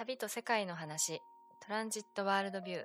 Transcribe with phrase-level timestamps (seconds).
[0.00, 1.20] 旅と世界の話。
[1.60, 2.84] トランジットワールドビュー。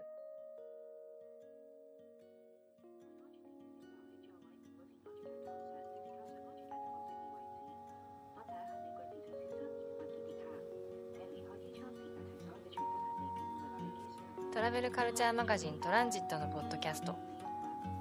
[14.54, 17.16] トラベルカルチャーマガジントランジットのポッドキャスト。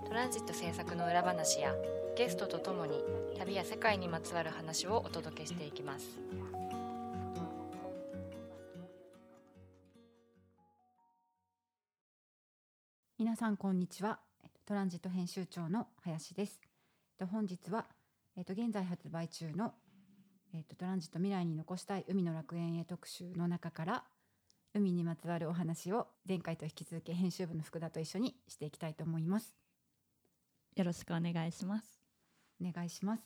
[0.09, 1.73] トランジット制作の裏話や
[2.17, 3.01] ゲストとともに
[3.39, 6.19] 旅や世界にまつわる話をお届けしていきます。
[13.44, 14.21] さんこんにちは。
[14.43, 16.58] えっとトランジット編集長の林です。
[17.21, 17.84] えっと本日は
[18.39, 19.75] えっと現在発売中の
[20.54, 24.04] えっとトランジット未来に残したい海の楽園へ特集の中から
[24.72, 29.54] 海にまつわるお話を前回と引き続き編集部の福田と一緒にしていきたいと思います。
[30.75, 32.00] よろしくお願いします。
[32.62, 33.22] お願いします。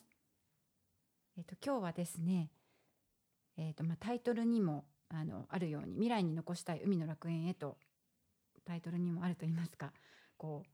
[1.37, 2.49] えっと今日はですね
[3.55, 7.77] えっとまあタイトルにもあのあるように未来に残したい海の楽園へと
[8.69, 9.91] タイトルにもあると言いますか
[10.37, 10.69] こう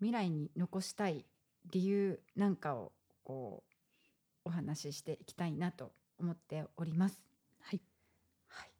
[0.00, 1.24] 未来に残したい
[1.70, 2.90] 理由なんかを
[3.22, 3.62] こ
[4.44, 7.22] うお話ししていきたいなと思っております。
[7.60, 7.80] はい。
[8.48, 8.70] はい、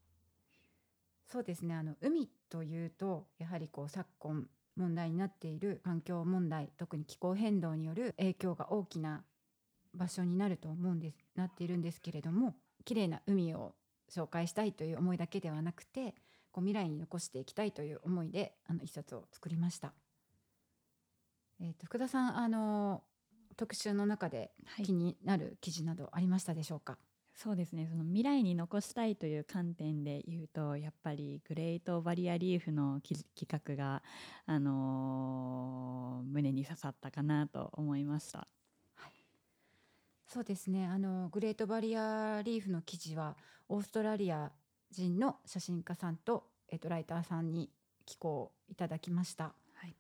[1.29, 9.23] そうですねあの海というとやはりこう昨今問題になっている環境問題特に気候変動による影響が大きな
[9.95, 13.77] 場所になると思うんですなっているんですけれども綺麗な海を
[14.11, 16.17] 紹介したいという思いだけではなくて
[16.55, 19.93] こう未来に残していきたいという思いであの一冊を作りました。
[21.61, 23.03] えー、と福田さんあの
[23.57, 26.97] 特集の中ではい気になる記事などありましたでしょうか？
[27.35, 27.89] そうですね。
[27.91, 34.05] その未来に残したいという観点で言うと、やっぱりグレートバリアリーフの企画が
[34.47, 38.47] あのー胸に刺さったかなと思いました。
[40.29, 43.37] そうですねあのグレートバリアリーフの記事は
[43.69, 44.51] オーストラリア
[45.03, 47.71] 人の写真家さんと、えっと、ライターさんに
[48.07, 49.55] 寄稿いただきました。
[49.75, 49.97] はい。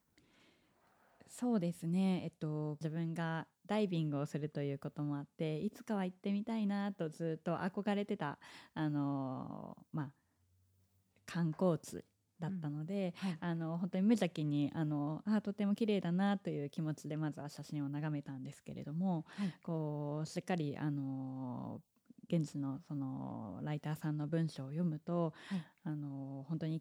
[1.29, 2.23] そうですね。
[2.25, 8.39] えっと自分がダイビングをするということもあって、いつかは行ってみたいなとずっと憧れてた
[8.75, 10.13] あのーまあ
[11.27, 12.05] 観光地
[12.39, 21.81] だったので、はいあの本当に無邪気にあのあとても綺麗だなという気持ちでまずは写真を眺めたんですけれども、はいこうしっかりあの
[22.29, 25.65] 現地のそのライターさんの文章を読むと、はい。
[25.85, 26.81] あの本当に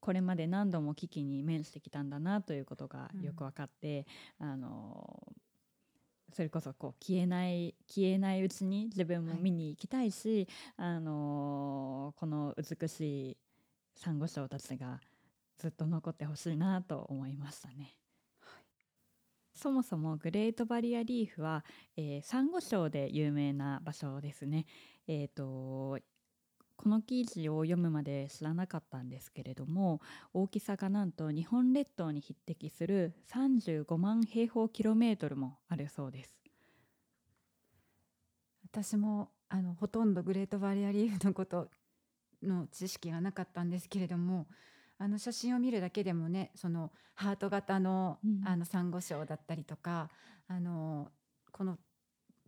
[0.00, 4.06] これまで何度も危機に面してきたんだなということがよく分かって、
[4.38, 5.32] あの
[6.30, 10.46] それこそこう消えない消えないうちに自分も見に行きたいし、
[10.76, 13.36] あのこの美しい
[13.94, 15.00] サンゴ礁たちが
[15.56, 17.94] ずっと残ってほしいなと思いましたね。
[19.64, 21.64] そもそもグレートバリアリーフは、
[21.96, 24.66] えー、サンゴ礁で有名な場所ですね。
[25.08, 25.98] えー、と
[26.76, 30.02] この記事を読むまで知らなかったんですけれども
[30.34, 36.30] 大きさがなんと日本列島に匹敵する35万平方キロメートルもあるそうです。
[38.70, 41.70] 私もあのほとんどグレートバリアリーフのこと
[42.42, 44.46] の知識がなかったんですけれども
[44.98, 48.42] あの写真を見るだけでもねそのハート型の,、うん。
[48.46, 50.10] あのサンゴ礁だったりとか
[50.48, 51.10] あの
[51.52, 51.78] この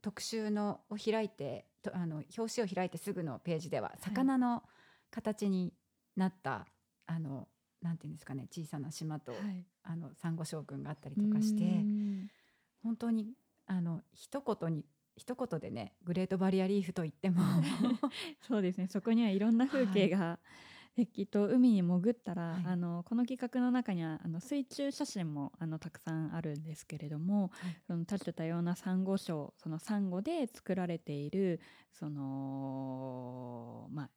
[0.03, 4.63] 特集のを開いてとあの表紙を開いてすぐのページでは魚の
[5.11, 5.73] 形に
[6.17, 6.67] なった、
[7.07, 7.49] あの
[7.83, 9.33] なんていうんですかね小さな島と、
[9.83, 11.65] あのサンゴ礁群があったりとかして。
[11.65, 12.31] うん。
[12.83, 13.33] 本当に
[13.67, 14.85] あの一言に
[15.17, 17.43] 一言でねグレートバリアリーフと言っても
[18.47, 18.87] そうですね。
[18.89, 20.41] そこにはいろんな風景が、で
[21.05, 22.63] きっと海に潜ったら、はい。
[22.65, 27.77] あのこの企画の中にはあの水中写真もあのたくさんあるんですけれども、はい。
[27.87, 31.61] その多種多様なサンゴ礁そのサンゴで作られている
[31.93, 34.11] そのまあ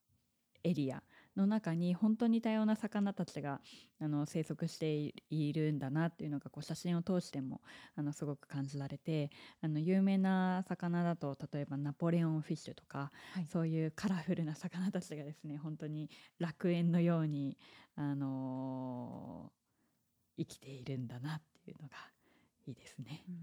[0.64, 1.04] エリア
[1.40, 3.62] の中に本当に多様な魚たちが
[4.00, 7.62] あの生息しているんだなっていうのがこう写真を通しても
[7.96, 16.10] あのすごく感じられてあの有名な魚だと例えばナポレオンフィッシュとかはいそういうカラフルな魚たちがですね本当に
[16.40, 17.58] 楽園のように、
[17.96, 19.60] あのー
[20.40, 21.98] 生きているんだなっていうのが
[22.66, 23.26] いいですね。
[23.28, 23.36] うん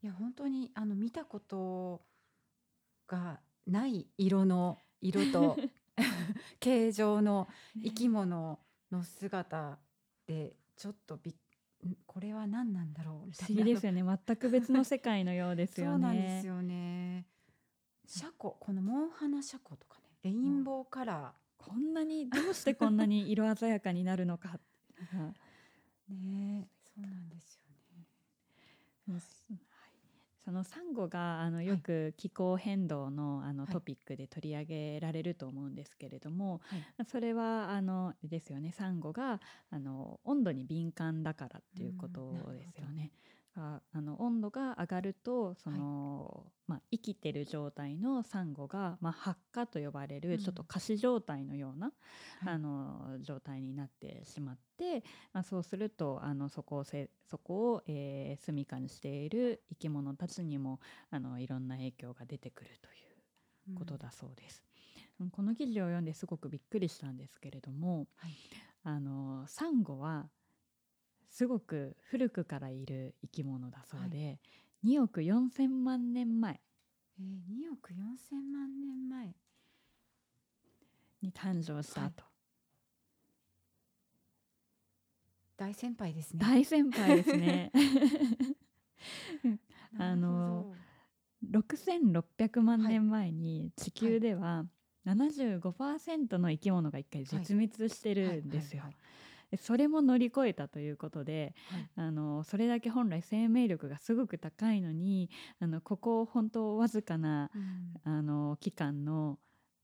[0.00, 2.02] いや本当にあの見たこと
[3.08, 5.56] がない色の色と
[6.60, 7.48] 形状の
[7.82, 8.58] 生き物
[8.90, 9.78] の姿
[10.26, 11.34] でちょっとびっ
[11.86, 13.26] んこれは何なんだろう？
[13.26, 13.62] み不たいな。
[13.62, 14.02] 思議ですよね。
[14.26, 15.92] 全く別の世界のようですよね。
[15.92, 17.26] そうなんですよね。
[18.06, 24.58] シャコこのモンハナシャコとかねレインボーカラこんなにどうしてこんなに色鮮やかになるのか。
[26.08, 29.18] ねそうなんですよね。
[30.48, 33.72] そのサンゴがあのよく気候変動のあのはい。
[33.74, 36.86] トピックで取り上げられると思うんですけれども、はい。
[37.04, 38.72] それはあのですよね。
[38.72, 43.12] サンゴがあの温度に敏感だからっていうことですよね。
[43.60, 50.22] ああの温度が上がるとその、まあ、生きてる状態のサンゴが、まあ、発火と呼ばれうん。
[50.22, 51.92] るちょっと仮死状態のような、
[52.44, 52.54] はい。
[52.54, 55.02] あの状態になってしまって、
[55.32, 60.78] まあ、そうするとあのそこをせそこを、えー、住処にしている生き物たちにも
[61.10, 64.62] あのいろんな影響が出てくるということだそうです。
[65.20, 68.30] うんこの記事を読んですごくびっくりしたんですけれども、はい。
[68.84, 70.28] あのサンゴは
[71.28, 74.40] すごく古くからいる生き物だそうで、
[74.84, 76.60] 2億4,000万年前。
[77.20, 79.34] えー、2億4千万年前。
[81.20, 82.22] に誕生したはいと、
[85.56, 86.38] 大先輩ですね。
[86.40, 87.72] 大先輩ですね。
[89.92, 90.74] なるほど。
[91.50, 94.66] 6600万年前に地球では
[95.06, 98.82] 75%の生き物が一回絶滅してるんですよ。
[98.82, 98.96] はい。
[99.50, 101.88] でそれも乗り越えたということではい。
[101.96, 105.30] あのそれだけ本来生命力がすごく高いのに
[105.60, 107.94] あのここ本当わずかなうん。
[108.04, 109.38] あの期間の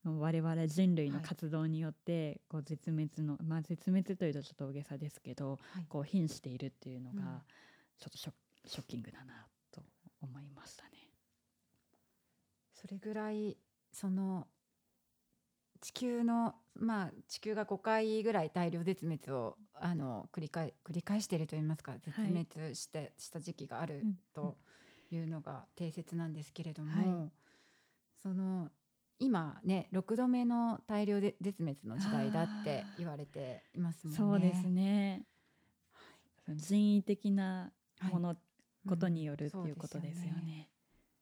[0.04, 1.24] 我々人類のはい。
[1.24, 5.86] 活動によってこう絶滅の、まあ絶滅というとちょっと大げさですけどはい。
[5.88, 7.16] こう瀕しているっていうのうん。
[7.16, 7.42] が
[7.98, 8.34] ちょっとショッ
[8.66, 9.82] ショッキングだなと
[10.20, 10.90] 思いましたね。
[12.74, 13.56] それぐらい
[13.92, 14.46] その
[15.84, 24.56] 地球のまあ地球が5回ぐらい大量絶滅をあの繰り返繰り返しているといいますか絶滅して、した時期があるうんと
[25.10, 27.30] いうのが定説なんですけれども、はい
[28.22, 28.70] その
[29.20, 34.16] 今ね6度目の大量で絶滅の時代だって言われていますもんね。
[34.16, 35.22] そうですね。
[36.48, 38.36] 人為的なはいもの、
[38.88, 40.70] ことによるっていうことですよね。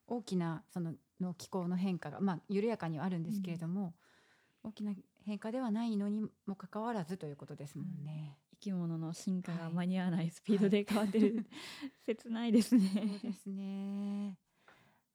[0.07, 3.95] 大きなそのの気候の変化がまあ緩やかにはあるんですけれども、
[4.65, 4.93] 大きな
[5.25, 8.39] 変化ではないのにもかかわらずということですもんね。
[8.53, 11.47] 生き物の進化がはい間に合わないスピードで変わってる、
[12.07, 13.19] 切ないですね。
[13.21, 14.39] そうですね。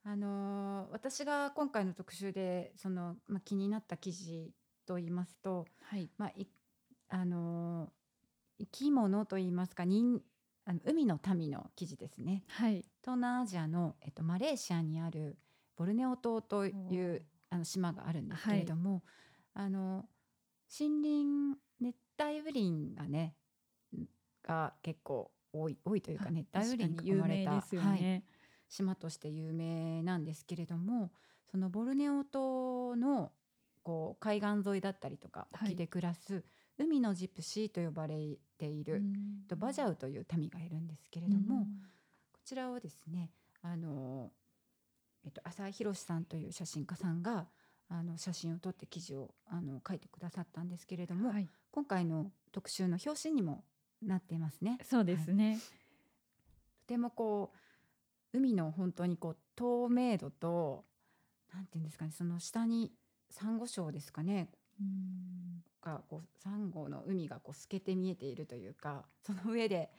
[0.04, 4.54] あのー私が今回の特集でその、まあ、気になった記事
[4.86, 6.10] と言いますと、はい。
[6.18, 6.48] まあい
[7.10, 7.92] あのー
[8.60, 10.22] 生き物と言いますか人
[10.66, 12.44] あの海の民の記事ですね。
[12.48, 12.84] はい。
[13.02, 15.38] 東南アジアの、えっと、マレーシアにある
[15.78, 19.04] ボルネオ島というあの島があるんですけれども、
[19.60, 20.06] あの
[20.80, 23.36] 森林熱帯雨林がね
[24.44, 28.24] が結構多い多いというか熱帯雨林に囲有まれた、名ですよはい、ね。
[28.70, 31.12] 島として有名なんですけれども
[31.50, 33.32] そのボルネオ島の
[33.82, 35.70] こう海岸沿いだったりとかはい。
[35.70, 36.44] 沖で暮らす、
[36.78, 39.14] 海のジプシーと呼ばれている、うん。
[39.48, 41.66] とバジャウという民がいるんですけれども、
[42.32, 43.32] こちらをですね
[43.64, 44.32] あの、
[45.26, 47.48] えっと、浅井宏さんという写真家さんが
[47.90, 53.64] あの写真を撮って記事をあの書いてくださったんですけれども、はい、今回の特集の表紙にも
[54.02, 54.78] なっていますね。
[54.84, 55.60] そうですね。
[56.88, 57.52] とてもこ
[58.34, 60.86] う海の本当にこう透明度と
[61.54, 62.92] なんていうんですかねその下に
[63.30, 64.50] サンゴ礁ですかね
[64.80, 69.90] うんがこうサンゴの海がこう透けて見えているというかその上で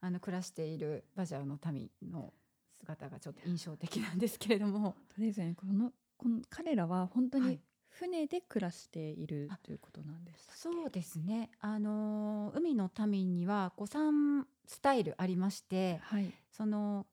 [0.00, 2.32] あの暮らしているバジャウの民の
[2.80, 5.54] 姿がちょっと印象的なんですけれども本当ですね。
[5.56, 7.60] このこの彼らは本当にはい
[7.96, 10.48] 船で暮らしているあということなんです。
[10.58, 16.32] そうですねあのー海の民にはこう3スタイルありましてはい。
[16.50, 17.06] その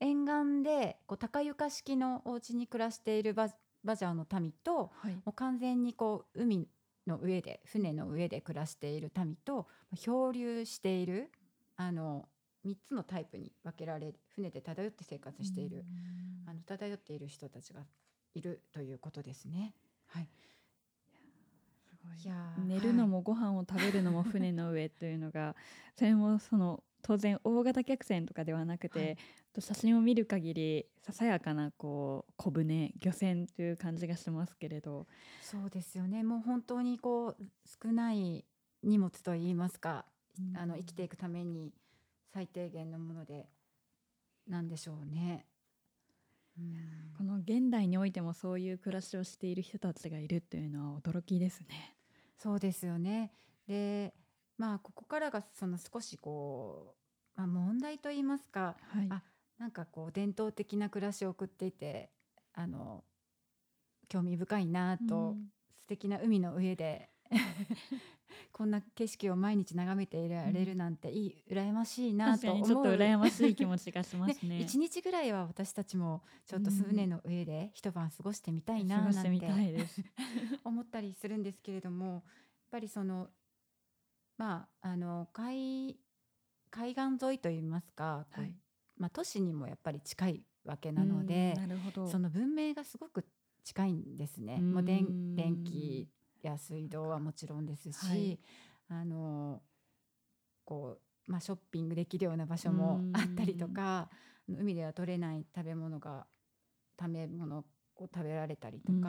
[0.00, 3.48] 沿岸でこう高床式のお家に暮らしているバ
[3.84, 5.14] バジャーの民とはい。
[5.14, 6.66] もう完全にこう海
[7.06, 11.30] の上で船の上で暮らしている民と漂流している
[11.76, 12.28] あの
[12.66, 15.84] 3つのタイプに分けられ船で漂って生活している、うん
[16.46, 17.80] あの漂っている人たちが
[18.34, 19.74] いるということですね。
[20.06, 20.28] はい、い。
[22.24, 25.56] いやー寝るのもご飯を食べるのも船の上というのが、
[25.96, 29.18] それもその当然大型客船とかではなくて、はい。
[29.54, 35.06] と写真を見る限りささやかなこう小舟漁船という感じがしますけれど、
[35.40, 36.24] そうですよね。
[36.24, 38.44] もう本当にこう少ない
[38.82, 40.04] 荷物といいますか、
[40.54, 41.72] あの生きていくために
[42.32, 43.48] 最低限のもので
[44.48, 45.46] なんでしょうね。
[46.58, 46.74] うん
[47.16, 51.96] この現代においてもそういう暮らしをしている人たちがいるというのは驚きですね。
[52.36, 53.32] そうですよね。
[53.68, 54.14] で
[54.58, 56.96] まあここからがその少しこ
[57.36, 59.06] う、まあ、問題といいますかはい。
[59.10, 59.22] あ
[59.58, 62.10] なんかこう伝統的な暮らしを送っていて
[62.52, 63.04] あの
[64.08, 65.48] 興味深いなと、うん
[65.84, 67.10] 素敵な海の上で
[68.54, 74.60] こんな景色を毎日眺めていられるなんていい、羨ましいなと思うにちょっと羨ましい気持ちがしますね。
[74.62, 79.50] 一日ぐらいは私たちもちょっと船の上で一晩過ごしてみたいな過なんて。
[80.62, 82.22] 思ったりするんですけれどもやっ
[82.70, 83.28] ぱりその
[84.38, 85.98] まああの海
[86.70, 88.54] 海岸沿いといいますか、はい。
[88.96, 91.56] まあ、都市にもやっぱり近いわけなので
[91.96, 92.08] うん。
[92.08, 93.26] その文明がすごく
[93.64, 94.58] 近いんですね。
[94.60, 96.08] うんもう電電気
[96.46, 98.38] や水道はもちろんですし、はい
[98.88, 99.62] あの
[100.66, 104.10] こう、まあ、ショッピングできるような場所もあったりとか
[104.46, 106.26] 海では取れない食べ物が
[107.00, 107.64] 食べ物を
[107.98, 109.02] 食べられたりとか、うん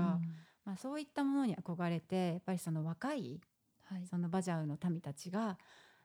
[0.64, 3.42] まあ、そういったものに憧れてやっぱりその若い
[3.86, 4.08] はい。
[4.10, 5.58] そのバジャウの民たちが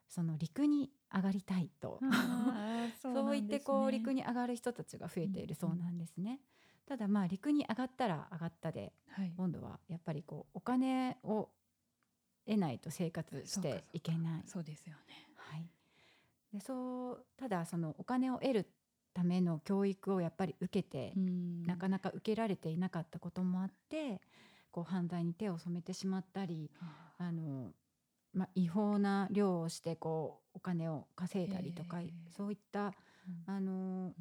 [0.08, 2.00] その陸に上がりたいと。
[3.00, 4.22] そう言ってこう陸に。
[4.22, 6.40] に上がる人たちが増えているそうなんですね。
[6.90, 9.32] ただまあ陸に上がったら上がったではい。
[9.36, 11.48] 今度はやっぱりこうお金を
[12.44, 14.42] 得ないと生活していけない。
[14.44, 15.28] そうですよね。
[15.36, 15.68] はい、
[16.52, 18.66] でそうただそのお金を得る
[19.14, 21.62] ための教育をやっぱり受けて、うん。
[21.64, 24.20] なかなか受けられていなかったこともあって
[24.72, 27.14] こう犯罪に手を染めてしまったりあ。
[27.18, 27.70] あの、
[28.32, 31.98] まあ、違法な漁をしてこうお金を稼いだりとか
[32.36, 32.92] そういったうん。
[33.46, 34.12] あの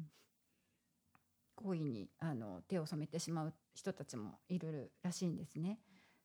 [1.62, 5.78] 行為にあの手を染めてしまう人たちもいるらしいんですね。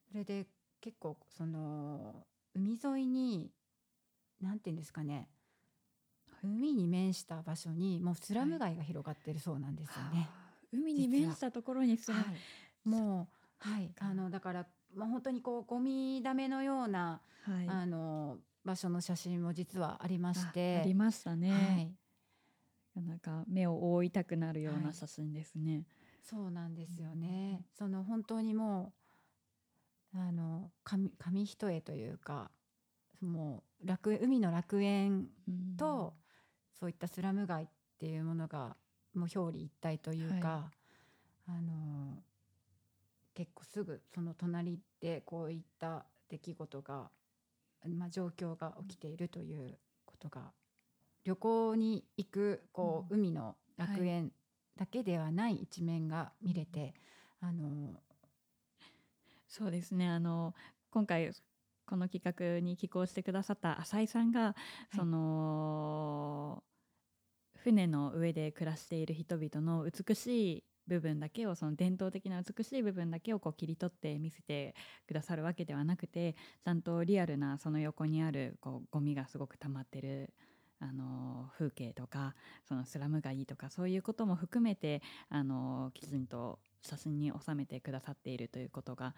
[0.09, 0.47] それで
[0.81, 3.51] 結構その海沿いに
[4.41, 5.29] 何て言うんですかね
[6.43, 10.29] 海に面した場所にもうスラム街が広がってるそうなんですよね。
[10.31, 12.17] あー海に面したところにする。
[12.17, 12.25] は
[12.85, 13.29] い、も
[13.65, 17.67] うはいあのだから、まあ、本当にこうゴミだめのような、はい。
[17.67, 21.51] あの場所の写真も実はありましてあありましたね。
[21.51, 21.95] はい、
[23.01, 25.83] なんか目を覆いたくなるようはない写真ですね。
[26.21, 27.65] そうなんですよね。
[27.77, 28.93] その本当にも
[30.13, 32.49] うあの紙紙一重というか
[33.21, 36.13] もう楽海の楽園うんと、
[36.79, 37.67] そういったスラム街っ
[37.99, 38.75] ていうものが
[39.13, 40.71] もう表裏一体というか、
[41.47, 42.23] あの
[43.33, 47.09] 結構すぐその隣でこういった出来事が、
[47.87, 50.51] まあ、状況が起きているということが
[51.25, 54.31] 旅行に行くこう、海の楽園
[54.77, 56.93] だけではない一面が見れて、
[57.41, 57.99] あの
[59.47, 60.07] そうですね。
[60.07, 60.53] あの
[60.91, 61.31] 今回
[61.85, 64.55] この企画に寄稿してくださった浅井さんが、
[64.93, 64.95] い。
[64.95, 66.63] その
[67.57, 74.75] 船の上で暮らしている人々の美しい部分だけをその伝統的な美しい部分だけをこう切り取って見せて
[75.07, 80.31] くださるわけではなくてちゃんとリアルなその横にあるこうゴミがすごく溜まってる
[80.79, 82.35] あの風景とか
[82.67, 89.15] そのスラム街とかそういうことも含めてあのきちんと写真に収めてくださっているということが、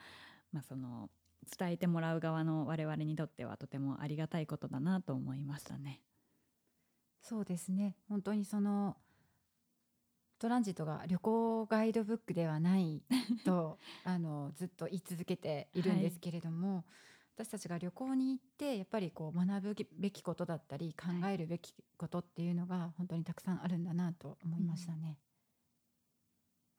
[0.54, 1.10] まあ、その
[1.58, 6.02] 伝えてもらう側の我々にとってはとてもありがたいことだなと思いましたね。
[7.22, 8.96] そうですね本当にその
[10.40, 13.02] トランジットが旅行ガイドブックではない
[13.44, 16.86] と あのずっと言い続けているんですけれども、
[17.40, 25.20] 私たちが旅行に行ってやっぱりこう学ぶべきことだったり考えるべきことっていうのが本当にたくさんあるんだなと思いましたね。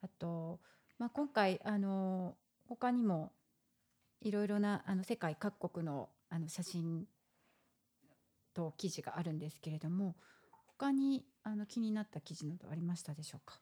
[0.02, 0.58] あと、
[0.98, 2.36] まあ、今回あの
[2.68, 3.32] 他にも
[4.20, 7.06] いろいろなあの世界各国のあの写真
[8.52, 10.16] と記事があるんですけれども
[10.66, 13.60] 他にあの気になった記事などありましたでしょうか？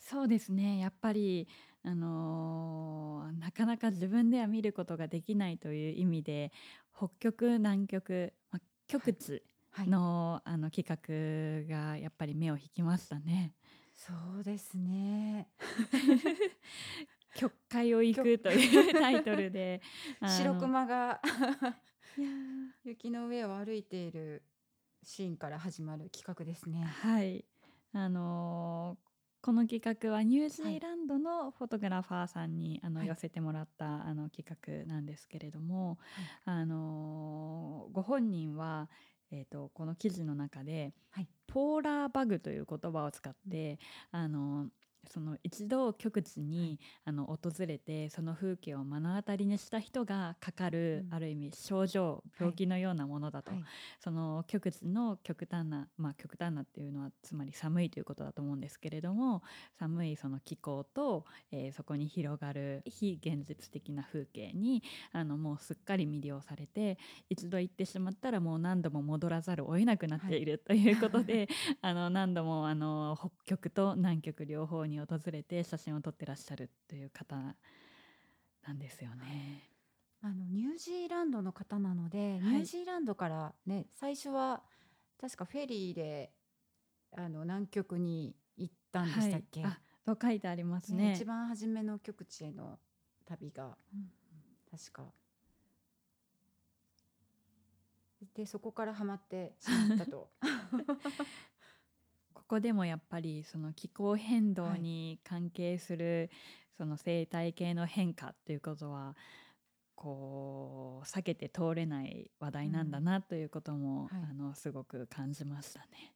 [0.00, 0.78] そうですね。
[0.78, 1.46] やっぱり、
[1.84, 6.52] あのーなかなか自分では見ることができないという意味で
[6.96, 9.88] 北極南極、まあ、極地はい。
[9.88, 10.86] の,、あの企
[11.66, 13.54] 画がやっぱり目を引きましたね。
[13.94, 15.48] そうですね。
[17.34, 19.80] 極海を行くというタイトルで
[20.20, 21.20] 白熊が
[22.18, 22.28] いや
[22.84, 24.42] 雪の上を歩いている
[25.02, 26.84] シーンから始まる企画ですね。
[26.84, 27.44] ーはい。
[27.92, 29.11] あのー
[29.42, 33.08] この企画はニュージーランドのフォトグラファーさんに、あのはい。
[33.08, 34.46] 寄せてもらったあの企
[34.84, 35.98] 画なんですけれども、
[36.44, 38.88] あのーご本人は、
[39.32, 41.28] えー、とこの記事の中で、はい。
[41.48, 43.80] ポーラーバグという言葉を使って、
[44.12, 44.68] あの
[45.08, 51.14] その一度極地に、あの訪れてその風景を目の当たりにした人がかかる、うん。
[51.14, 53.62] ある意味症状病気のようなものだと、はい。
[54.00, 59.42] その極地の極端なまあ極端なっていうのはつまり寒いということだと思うんですけれども
[59.78, 64.82] 寒いその気候と、えーそこに広がる非現実的な風景に
[65.12, 71.48] あのもうすっかり魅了されて一度行ってしまったらもう何度も戻らざるを得なくなっている、ということで
[71.80, 77.36] あの何度もあの北極と南極両方に訪れて写真を撮ってらっしゃるという方
[78.66, 79.68] なんですよね。
[80.24, 82.38] あのニュージーランドの方なので、い。
[82.38, 84.62] ニュージーランドからね最初は
[85.20, 86.32] 確かフェリーで
[87.16, 89.72] あの南極に行ったんでしたっけ、はい、
[90.06, 91.10] あと書いてありますね。
[91.10, 92.78] ね一番初めの極地への
[93.26, 94.10] 旅が、うん。
[94.70, 95.12] 確か。
[98.34, 100.30] でそこからハマってしまったと。
[100.30, 100.30] こ
[102.52, 106.30] こでもやっぱりその気候変動に関係する
[106.76, 109.16] その生態系の変化っていうことは
[109.94, 114.22] こう避けて通れない話題なんだなということも、はい。
[114.30, 116.12] あのすごく感じましたね。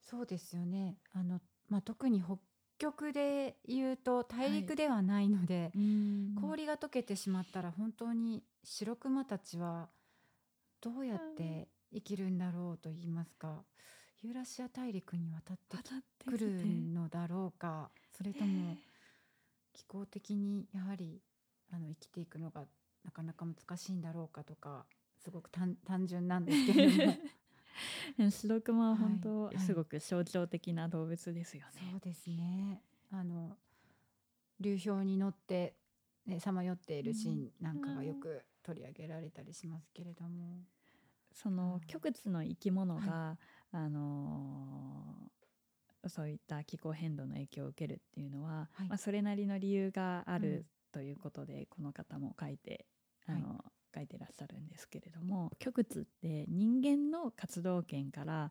[0.00, 0.96] そうですよね。
[1.12, 2.36] あの、まあ、特に北
[2.78, 5.72] 極で言うと大陸ではないので、
[6.40, 9.88] 氷が溶けてしまったら本当に白クマたちは
[10.80, 13.64] どうやって生きるんだろうと言いますか。
[14.22, 17.90] ユーラシア大陸に渡って渡ってくるのだろうか。
[18.16, 18.76] それとも
[19.72, 21.20] 気候的にやはり
[21.72, 22.64] あの生きていくのが
[23.04, 24.86] なかなか難しいんだろうかとか
[25.22, 27.16] すごく単単純なんですけれども。
[28.30, 29.64] 白クマは本当、はいはい。
[29.64, 31.90] すごく象徴的な動物ですよね。
[31.92, 32.82] そうですね。
[33.10, 33.56] あの
[34.60, 35.76] 流氷に乗って
[36.26, 40.64] ねさまよっているシーンなんかがよく取り上げられたりしますけれども、
[41.38, 43.38] そのうん極地の生き物が、
[43.72, 45.38] あのー
[46.08, 48.88] そういった気候変動の影響を受けるっていうのは、はい。
[48.88, 50.62] まあ、それなりの理由があうん。
[50.62, 52.86] るということで、この方も書いて
[53.26, 53.64] あの、
[53.94, 58.50] 書いてらっしゃるんですけれども極地って人間の活動圏から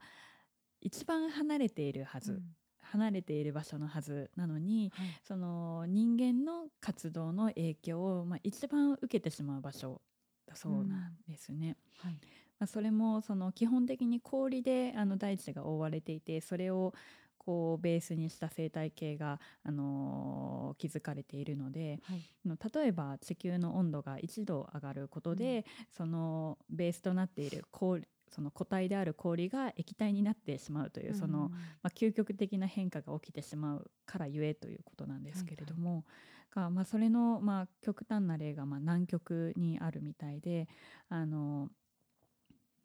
[0.81, 2.55] 一番離れているはず、うん。
[2.79, 5.17] 離れている場所のはずなのにはい。
[5.23, 10.01] その人間の活動の影響を、まあ、一番受けてしまう場所
[10.45, 11.77] だそうなんですね。
[11.97, 12.21] はい
[12.59, 16.93] まあ、それもその基本的に氷であの大地が覆われていてそれを
[17.37, 22.25] こうベースにした生態系が、あのー築かれているのではい。
[22.45, 36.05] 例えば地球の温度が1度上がることで、そのベースとなっている氷その固体である氷が液体になってしまうという、そのうんまあ、究極的な変化が起きてしまうからゆえということなんですけれども、
[36.51, 40.67] がまあ、それの、まあ、極端な例が、まあ、南極にあるみたいで
[41.09, 41.69] あの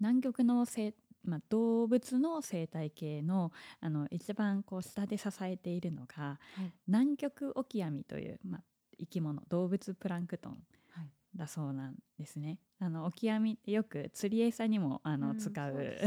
[0.02, 6.72] 南極のせ、まあ、動物の生態系のあの一番こう下で支えているのがはい。
[6.88, 8.62] 南極オキアミという、まあ、
[8.98, 10.58] 生き物動物プランクトン
[10.90, 11.10] はい。
[11.36, 12.58] だそうなんですね。
[12.80, 16.04] あのオキアミってよく釣り餌にもあの、うん使うそうです。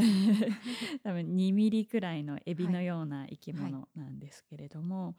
[1.02, 5.16] 多分2ミリくらいのエビはいのような生き物なんですけれども、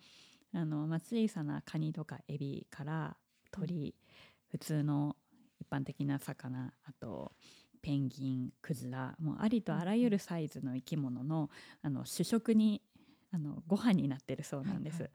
[0.54, 3.18] あのまあ、小さなカニとかエビから
[3.50, 3.96] 鳥、
[4.50, 5.16] 普通の
[5.60, 7.34] 一般的な魚あと
[7.82, 11.50] ペンギンクジラもうありとあらゆるサイズの生き物の
[11.82, 12.82] あの主食に
[13.32, 14.96] あのご飯になってるそうなんです。
[14.96, 15.12] はいはい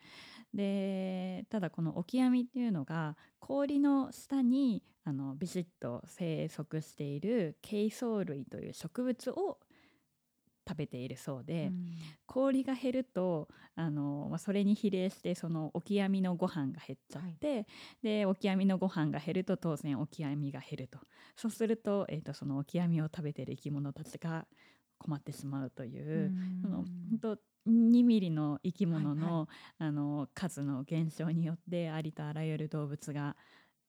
[0.54, 9.58] でただこのオキアミっていうのが氷の下にあのビシッと生息しているケイソウ類という植物を
[10.68, 11.90] 食べているそうで、うん。
[12.26, 17.66] 氷が減るとあの、まあ、それに比例してそのオキアミのご飯が減っちゃって、
[18.02, 20.98] でオキアミのご飯が減ると当然オキアミが減ると。
[21.36, 24.46] そうすると,、えー、とそのオキアミを食べている生き物たちが
[24.98, 26.32] 困ってしまうという。
[26.62, 29.48] その本当2ミリの生き物の,、はい。
[29.78, 33.36] あの数の減少によってありとあらゆる動物が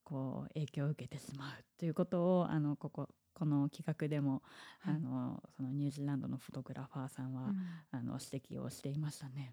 [0.04, 3.10] こう影響を受けてしまうということをあのここ
[3.44, 4.42] この企画でも、
[4.80, 4.96] はい。
[4.96, 7.58] あのそのニュージーランドのフォトグラファーさんは、うん。
[7.92, 9.52] あの指摘をしていましたね。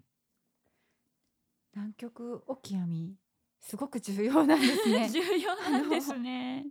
[1.75, 3.17] 南極オキアミ
[3.59, 5.09] すごく重要なんですね。
[5.11, 6.67] 重要なんですね。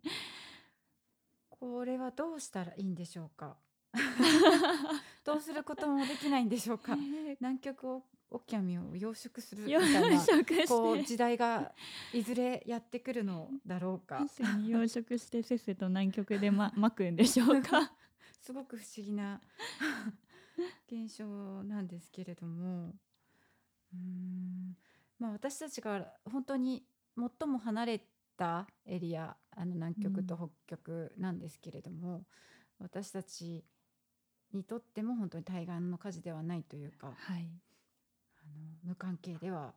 [1.51, 3.59] これはどうしたらいいんでしょうか。
[5.23, 6.97] どうすることもできないんでしょうか。
[7.39, 8.03] 南極オ
[8.39, 10.67] キアミを養殖するみ養たいな殖して。
[10.69, 11.73] こう時代が
[12.13, 14.21] いずれやってくるのだろうか。
[14.67, 17.93] 養殖してせっせと南極でま まくんでしょうか。
[18.41, 19.41] すごく不思議な
[20.87, 22.95] 現象なんですけれども。
[23.93, 24.77] うーん。
[25.19, 32.25] まあ私たちが本当に最も離れたエリアあの南極と北極なんですけれども、
[32.79, 33.65] 私たち
[34.53, 37.13] にとっても本当に対岸の火事ではないというか。
[37.17, 37.70] はい、あ
[38.51, 39.75] の無関係では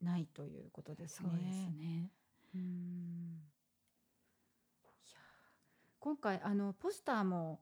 [0.00, 1.28] ないということですね。
[1.30, 2.10] そうですね。
[2.54, 3.54] ういやー。
[6.00, 7.60] 今回あのポスターも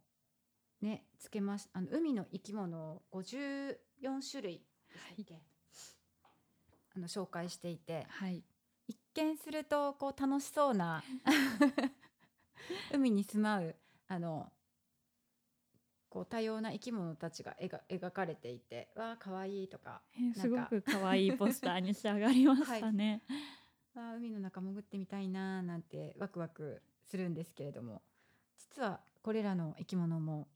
[0.80, 3.76] ねつけましあの海の生き物を54
[4.28, 4.62] 種類
[5.16, 5.42] でしたっけ？
[6.94, 8.06] あの紹介していて。
[8.08, 8.44] はい、
[8.88, 11.02] 一見するとこう楽しそうな
[12.92, 13.74] 海に住まう
[14.08, 14.52] あの
[16.12, 20.68] こう多様な生き物たちが描描かれていてわあ可愛いとかえーすごなんか。
[20.68, 23.22] く可愛いポスターに仕上がりましたね。
[23.96, 28.02] あー海の中潜ってみたいなーなんてワクワクするんですけれども。
[28.58, 30.48] 実はこれらの生き物も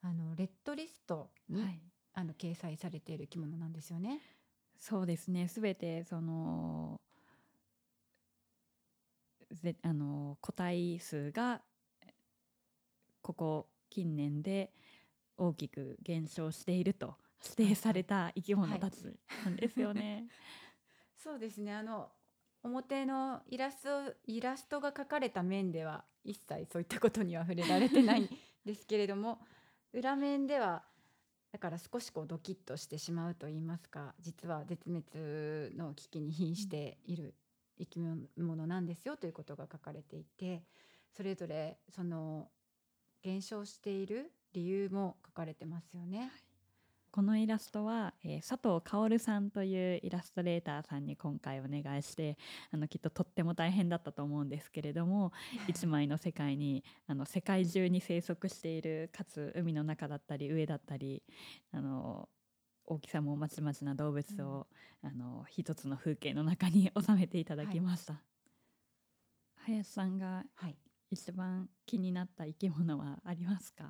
[0.00, 1.80] あのレッドリストに、はい。
[2.12, 4.20] あの掲載されている生き物なんですよね。
[4.76, 5.48] そうですね。
[5.48, 7.00] すべてその
[9.50, 11.62] ぜあの個体数が
[13.22, 14.72] ここ近年で
[15.40, 19.02] 大きく減少していると指定された生き物たち
[19.44, 20.26] なんですよね。
[21.16, 22.10] そうですねあの
[22.62, 28.28] 表のイラストイラストが描かれた面では一切そういったことには触れられてないん
[28.64, 29.40] ですけれども
[29.92, 30.84] 裏面では
[31.52, 37.34] だから少しこうドキッとしてしまうと言いますか実は絶滅の危機に瀕している
[37.78, 40.64] 生き物なんですよということが書かれていて
[41.12, 42.50] それぞれその
[43.22, 46.30] 減少している理由も書かれてますよね。
[47.12, 52.38] このイラストは、えー佐藤薫さんというイラストレーターさんに今回お願いして
[52.70, 55.32] あのきっととっても大変だったと思うんですけれども
[55.66, 61.24] 一枚の世界にあの世界中に生息しているかつ海の中だったり上だったり
[61.72, 62.28] あの
[62.84, 64.66] 大きさもまちまちな動物を、
[65.02, 68.20] あの一つの風景の中に収めていただきました。
[69.54, 70.76] 林さんがはい。
[71.08, 73.84] 一番気になった生き物はありますか？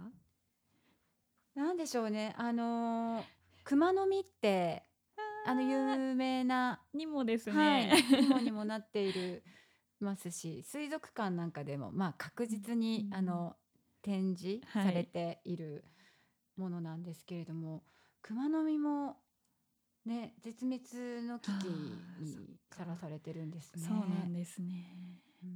[1.55, 3.25] なんでしょうねあのー
[3.65, 4.83] 熊の実って
[5.47, 9.43] あの有名な、にもですはいね。、にもにもなっている
[10.01, 13.57] ますし水族館なんかでもまあ確実に、うんあの
[14.03, 15.85] 展示はいされている
[16.57, 17.83] ものなんですけれども、
[18.23, 19.19] 熊の実も
[20.07, 21.67] ね絶滅の危機
[22.21, 23.83] にかさらされてるんですね。
[23.87, 24.97] そうなんですね。
[25.45, 25.51] うん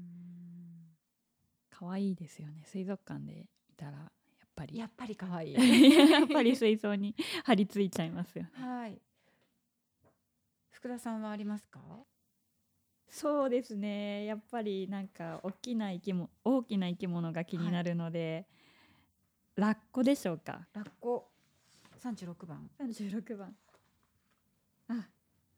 [1.70, 2.62] 可愛いですよね。
[2.66, 4.12] 水族館で見たら
[4.54, 5.54] ぱりやっぱり可愛い。
[6.10, 7.14] やっぱり水槽に
[7.44, 8.50] 張り付いちゃいますよね。
[8.54, 9.00] はい。
[10.70, 11.80] 福田さんはありますか？
[13.08, 14.24] そうですね。
[14.24, 18.46] やっぱりなんか大きな生き物大きな生き物が気になるので、
[19.56, 20.66] ラッコでしょうか？
[20.72, 21.30] ラッコ
[21.96, 22.68] 三十六番。
[22.76, 23.56] 三十六番。
[24.88, 25.08] あ、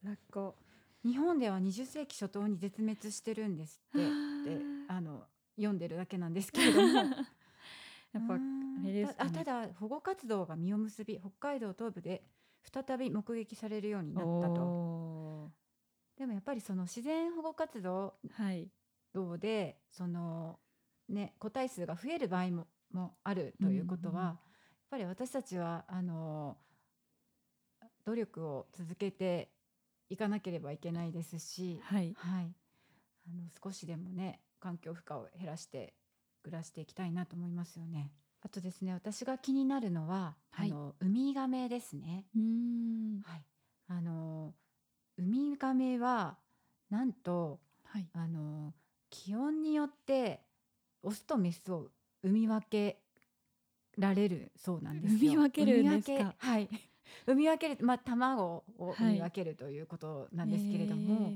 [0.03, 0.57] ラッコ。
[1.05, 4.01] 日本では20世紀初頭に絶滅してるんですっ
[4.45, 5.25] てあの
[5.57, 7.03] 読んでるだけなんですけれども
[8.17, 8.39] やっぱあ
[8.87, 9.31] れですかね。
[9.31, 12.23] たあただ保護活動が実を結び北海道東部で
[12.73, 14.63] 再び目撃されるようになったと。
[14.63, 15.51] お
[16.19, 18.69] でもやっぱりその自然保護活動ーはい。
[19.13, 20.59] ででその
[21.09, 24.19] ね個体数が増える場合ももあるということは、うん。
[24.19, 24.37] やっ
[24.91, 26.57] ぱり私たちはあの
[28.05, 29.51] 努力を続けて
[30.09, 32.15] いかなければいけないですし、はい。
[32.15, 32.55] はい、
[33.27, 35.95] あの少しでもね環境負荷を減らして
[36.47, 38.13] 暮らしていきたいなと思いますよね。
[38.41, 42.25] あとですね私が気になるのは、はいあのウミガメですね。
[42.37, 43.21] うーん。
[43.25, 43.45] はい、
[43.89, 44.55] あの
[45.19, 46.39] ウミガメは
[46.89, 48.09] なんとはい。
[48.13, 48.73] あの
[49.11, 50.41] 気温によって
[51.03, 51.89] オスとメスを
[52.23, 53.01] 産み分け
[53.99, 55.19] られるそうなんですよ。
[55.19, 56.35] 産み分けるんですか？
[56.39, 56.69] はい。
[57.27, 58.45] 産み分けるまあ卵
[58.79, 61.33] を産み分けるということなんですけれども、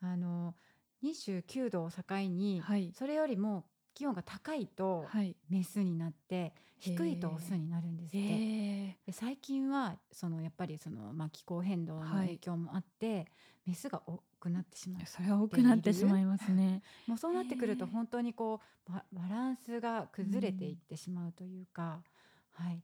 [0.00, 0.54] あの
[1.02, 5.36] 29度を境に、はいそれよりも気温が高いとはい。
[5.50, 8.18] メスになってへー低いとオスになるんですって。
[8.18, 13.26] えで最近はそのやっぱりその、まあ、気候変動のはい影響もあって、
[13.66, 16.82] メスが多くなってしまうー、それは多くなってしまいますね。
[17.06, 22.02] もうそうなってくると本当にこうババランスが崩れていってしまうというか、
[22.50, 22.82] はい、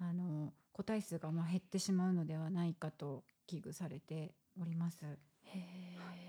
[0.00, 5.04] あの個体数がまあ減ってしまうのではないかと危惧されております。
[5.44, 6.27] へ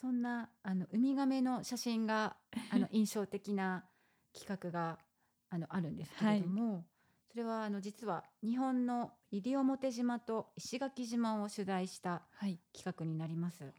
[0.00, 2.36] そんなあのウミガメの写真が
[2.70, 3.84] あの 印象的な
[4.34, 4.98] 企画が
[5.48, 6.84] あのあるんですけれども、
[7.30, 12.58] それはあの実は日本の西表島と石垣島を取材したはい。
[12.72, 13.72] 企画になります。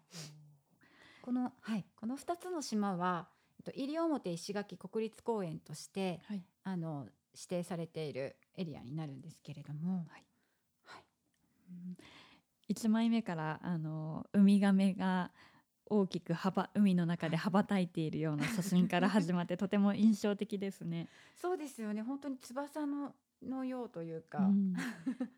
[1.22, 1.86] このはい。
[1.96, 6.44] この2つの島は、えっと、西表石垣国立公園としてはい。
[6.64, 10.26] あの指定されているエリアになるんですけれども、はい。
[10.86, 11.04] はい。
[12.68, 15.32] 一枚目からあのウミガメが
[15.90, 21.08] 大きく羽ば海の中で羽ばたいているような写真から始まってとても印象的ですね。
[21.36, 24.74] そうですよね本当に翼ののようというか、うん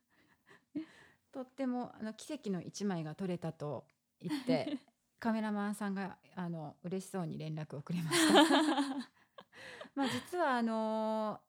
[1.32, 3.86] とってもあの奇跡の一枚が撮れたと
[4.20, 4.78] 言って
[5.20, 8.34] カメラマンさんがあの嬉しそうに連絡をくれました。
[9.96, 11.40] まあ実はあの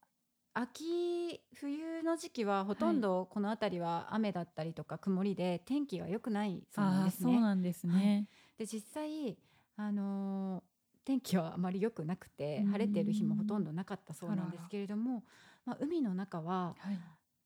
[0.52, 7.32] 秋冬の時期はほとんどこの辺りは雨だったりとか曇りで天気が良くないそうなんですね。
[7.32, 8.28] そうなんですね。
[8.60, 9.38] で実際
[9.78, 10.62] あの
[11.06, 15.24] 天気はあまり良くなくてうん晴れてる日もほとんどなかったそうなんですけれども、
[15.64, 16.98] まあ、海の中ははい。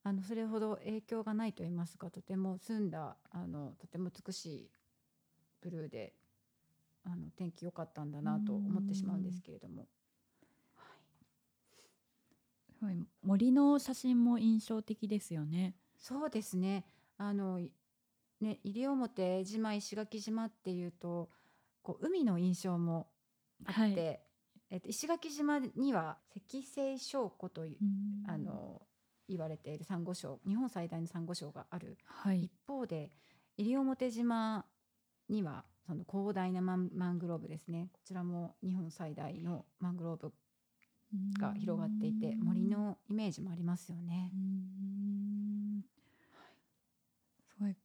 [0.06, 4.70] あのそれほど影響がないと言いますかとても澄んだあのとても美しい
[5.62, 6.12] ブルーで
[7.04, 9.86] あの天気良かったんだなと思ってしまうんですけれども。
[12.66, 15.74] すごい森の写真も印象的ですよね。
[15.96, 16.84] そうですね。
[17.16, 17.70] あのい
[18.40, 21.30] ね西表島石垣島っていうと
[21.82, 23.08] こう海の印象も
[23.64, 24.20] あって、はい
[24.70, 27.76] えっと石垣島には赤星礁湖という、
[28.26, 28.82] あの
[29.28, 32.44] 言われているサンゴ礁日本最大のサンゴ礁があるはい。
[32.44, 33.10] 一方で
[33.56, 34.64] 西表島
[35.28, 37.88] にはその広大なマンマングローブですね。
[37.92, 40.32] こちらも日本最大のマングローブ
[41.38, 44.30] が広がっていて森のイメージもありますよね。
[44.34, 44.36] う。
[44.36, 45.84] ん。
[47.38, 47.76] すごい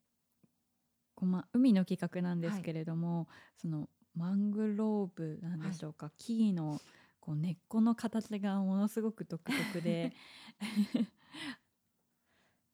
[1.19, 3.27] こう、ま、海の企画なんですけれども、
[3.57, 6.79] そのマングローブなんでしょうか、木々の
[7.19, 10.13] こう根っこの形がものすごく独特で。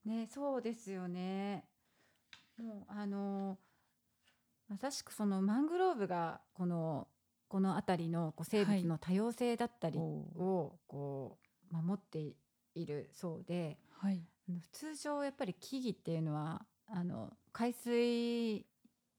[0.06, 1.68] ねそうですよね。
[2.58, 3.58] もうあの
[4.68, 7.08] まさしくそのマングローブがこの
[7.48, 11.40] この辺りのこう生物の多様性だったりおをこ
[11.72, 12.36] う守って
[12.76, 14.24] いるそうではい。
[14.72, 18.66] 通常やっぱり木々っていうのはあの海水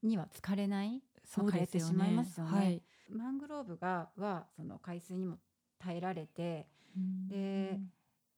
[0.03, 2.59] には浸かれないそうれてしまいますよね。
[2.59, 2.83] はい。
[3.09, 5.39] マングローブがはその海水にも
[5.79, 6.67] 耐えられて
[7.29, 7.81] で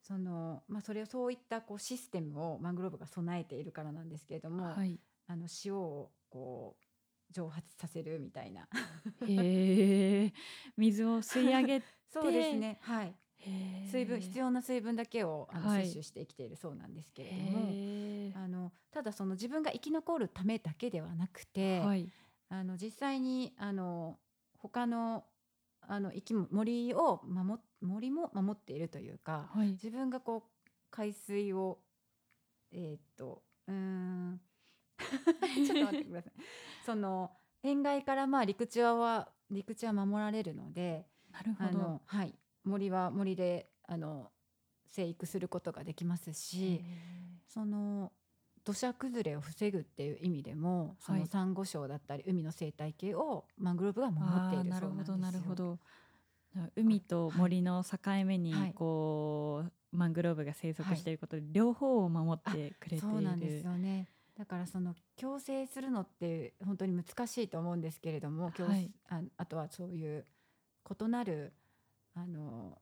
[0.01, 5.01] その、まあ、それをそういったこうシステムをマングローブが備えているからなんですけれども、はい。
[5.27, 8.69] あの塩をこう蒸発させるみたいな。
[9.27, 10.33] へえ
[10.77, 12.79] 水を吸い上げそうですね。
[12.83, 13.17] はい
[13.91, 22.09] 水分必要要な水分だけをあの、はい摂取して生きているそうなんですけれどもへあのただその自分が生き残るためだけではなくて、えはい。
[22.51, 24.19] あの実際にあの
[24.59, 25.25] 他の
[25.83, 29.69] あの生き物森を守っ森も守っているというかはい。
[29.73, 31.79] 自分がこう海水を
[32.73, 34.41] えーっとうーん。
[34.99, 36.33] ちょっと待ってください。
[36.85, 37.31] その
[37.63, 41.79] 塩害からまあ陸地は陸地は守られるのであなるほど。
[41.79, 42.35] のはい
[42.69, 44.31] 森は森であの
[44.87, 46.85] 生育することができますし
[47.47, 48.13] その
[48.65, 51.21] 土砂崩れを防ぐっていう意味でもそはい。
[51.23, 55.43] のサンゴ礁だったり海の生態系をマングローブが守っているあーなるほそうなんですよ。
[55.43, 55.79] どなるほど。
[56.77, 63.01] 海と森の境目にはいこう、マングローブが生息はいしていることで、両方を守ってくれている。
[63.01, 64.09] そうなんですよね。
[64.37, 68.91] だからその共生するのって本当に難しいと思うんですけれども、共はい。
[69.09, 70.27] ああとはそういう
[71.01, 71.53] 異なる
[72.23, 72.79] あの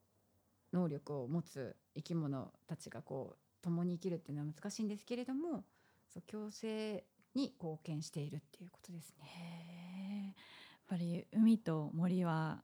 [0.72, 5.64] 能力を持つ生き物たちがこう共に生きるっていうのは難しいんですけれども、
[6.12, 10.34] そう共生に貢献しているっていうことですね。
[10.36, 10.44] やっ
[10.88, 12.62] ぱり海と森は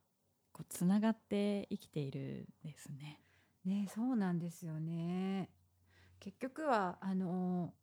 [0.51, 3.19] こうつながって生きているんですね。
[3.65, 5.49] ね、そうなんですよね。
[6.19, 7.73] 結局はあの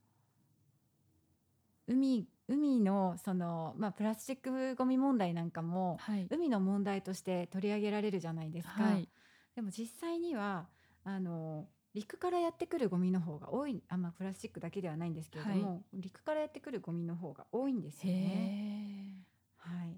[1.86, 8.82] 海海のそのまあプラスチックごみ問題なんかもはい、海の問題として取り上げられるじゃないですか。
[8.82, 9.08] はい、
[9.54, 10.66] でも実際には
[11.04, 19.24] あの陸からやってくるゴミの方が多いあ、まあ、プラスチックだけではないんですけれども、陸からやってくるゴミの方が多いんですよね。
[19.66, 19.96] へはい、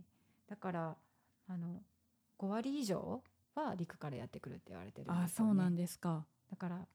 [0.49, 0.97] だから
[1.49, 1.83] あの
[2.39, 3.23] 5割以上
[3.55, 5.51] は陸からやってくるって言われてるんですよね。
[5.51, 6.27] そうなんですか。
[6.51, 6.87] だから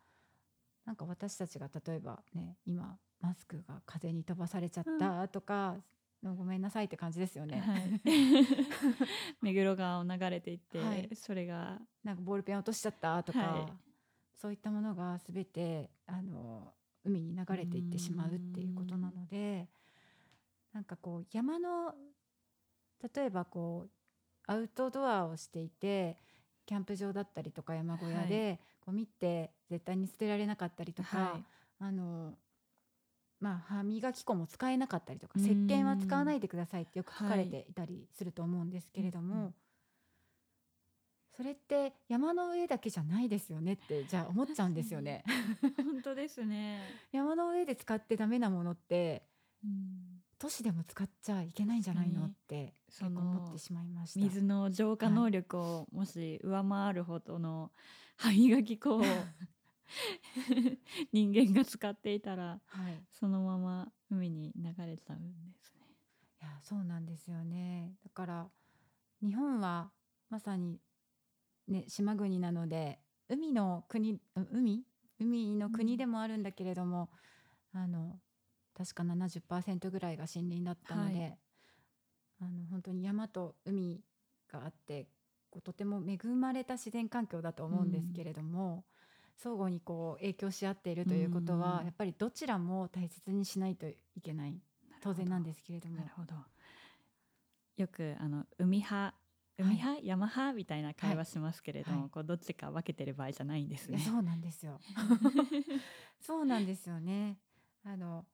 [0.86, 5.76] なんか私たちが例えばね今マスクが風に飛ばされちゃったとか、
[6.24, 7.60] ごめんなさいって感じですよね。
[7.60, 8.02] はい、
[9.42, 11.10] 目黒川を流れていって、はい。
[11.16, 11.80] それが。
[12.04, 13.88] なんかボールペン落としちゃったとか、はい。
[14.38, 19.68] そういったものが全てあの海に流れていってしまうっていうことなので
[20.74, 21.96] なんかこう山の
[23.16, 23.92] 例えばこう
[24.46, 26.18] アウトドアをしていて
[26.66, 31.44] キャンプ場だったりとか山小屋で、ゴミって絶対に捨てられなかったりとか、はい。
[31.80, 32.34] あの
[33.40, 39.54] まあ歯磨き粉も使えなかったりとかうん石鹸は使わないでくださいってよく書かれていたりすると思うんですけれども、うんうん
[41.38, 45.24] それって山の上だけじゃないですよねってじゃあ思っちゃうんですよね。
[45.78, 46.82] 本当ですね。
[47.12, 49.22] 山の上で使ってダメなものって
[49.64, 50.24] うん。
[50.40, 54.20] 都市でも使っちゃいけないんじゃないのって思ってしまいました。
[54.20, 57.72] 水の浄化能力をもし上回るほどの
[58.18, 59.04] 歯磨き粉を
[61.14, 65.82] 人間が使っていたらはい、そのまま海に流れちゃうんですね。
[66.42, 67.96] いやそうなんですよね。
[68.04, 68.50] だから
[69.22, 69.92] 日本は
[70.30, 70.80] まさに、
[71.68, 74.20] ね、島国なので海の国う
[74.52, 74.86] 海？
[75.20, 77.10] 海の国でもあるんだけれども、
[77.74, 78.20] あの
[78.76, 81.40] 確か70%ぐらいが森林だったので、はい。
[82.40, 84.04] あの本当に山と海
[84.52, 85.08] があって
[85.50, 88.86] こうとても恵まれた自然環境だと思うんですけれども、
[89.38, 91.86] 相互にこう影響し合っているということは、うん。
[91.86, 94.60] やっぱりどちらも大切にしないといけない。
[95.02, 95.98] 当然なんですけれども。
[95.98, 96.36] なるほど。
[97.78, 99.14] よくあの海派
[99.60, 100.54] 海派、山派？
[100.54, 102.10] みたいな会話しますけれども、はい。
[102.10, 104.00] こうどっちか分けてる場合じゃないんですね。
[104.00, 104.80] そうなんですよ。
[106.22, 107.40] そうなんですよね。
[107.84, 108.26] あの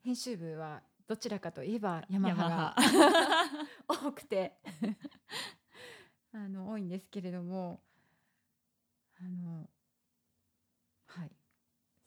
[0.00, 4.06] 編集部はどちらかといえば山山派が派。
[4.06, 4.58] 多くて
[6.32, 7.82] あの多いんですけれども
[9.18, 9.68] あのはい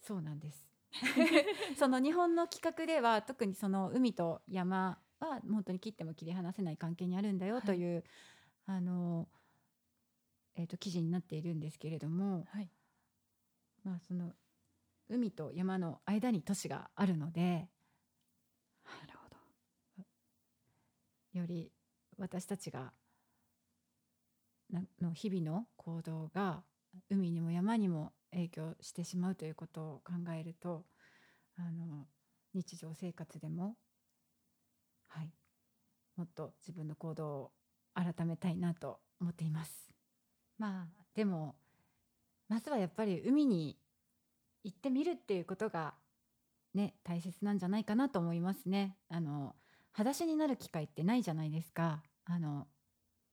[0.05, 0.67] そうなんです。
[1.77, 8.03] その日本の企画では特にその海と山は本当に切っても切り離せない関係にあるんだよという、
[8.67, 9.27] あの、
[10.55, 12.69] えー、と記事になっているんですけれども、はい、
[13.83, 14.33] まあ、その
[15.09, 17.67] 海と山の間に都市があるので
[18.85, 19.35] なるほど。
[21.39, 21.71] より
[22.17, 22.93] 私たちが
[24.69, 26.63] なの日々の行動が
[27.09, 30.83] 海にも山にも影響してしまうということを考えると
[31.57, 32.05] あの
[32.53, 33.75] 日常生活でも、
[35.07, 35.31] はい、
[36.15, 37.51] もっと自分の行動を
[37.93, 39.89] 改めたいなと思っています。
[40.57, 41.55] まあでも
[42.47, 43.77] まずはやっぱり海に
[44.63, 45.93] 行ってみるっていうことが
[46.73, 48.97] ね大切なんじゃないかなと思いますね。
[49.09, 49.55] あの
[49.93, 52.67] 裸足になる機会ってないじゃないですかあの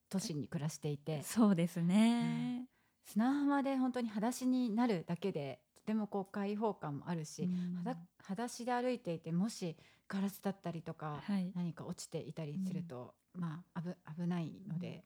[0.08, 2.68] 都市に暮らしていてそうですね。
[3.04, 7.82] 砂浜で本当に裸足になるだけでとてもこう開放感もあるし、うん。
[7.84, 9.76] 裸裸足で歩いていてもし
[10.08, 11.50] ガラスだったりとか、はい。
[11.56, 13.88] 何か落ちていたりすると、まあ危
[14.22, 15.04] 危ないので、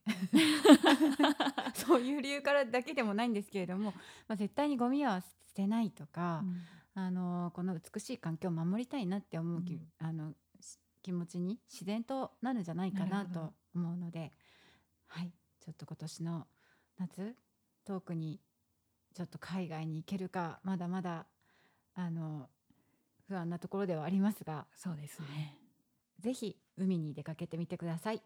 [1.75, 3.95] そういう理由からだけでもないんですけれども、
[4.29, 6.45] まあ、絶対にゴミは捨てないとか、
[6.95, 9.89] あのこの美しい環境を守りたいなって思うき、うん。
[9.99, 14.33] あのし気持ちに自然となるんじゃないかなと思うので
[15.07, 15.33] はい。
[15.61, 16.47] ちょっと今年の
[16.99, 17.37] 夏
[17.87, 18.41] 遠くに
[19.15, 21.27] ちょっと海外に行けるかまだまだ
[21.95, 22.49] あの
[23.29, 25.57] 不安なところではありますがそうですね。
[26.21, 28.23] ぜひ海に出かけてみてください。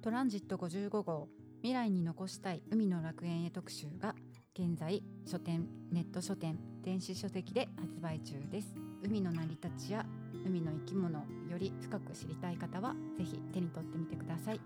[0.00, 1.28] トランジット55号
[1.60, 4.14] 未来に残したい海の楽園へ特集が
[4.54, 10.06] 現在書店ネット書店電子書籍で発売中です海の成り立ちや
[10.44, 14.60] 海の生き物をより深く知りたい方はぜひ手に取ってみてください。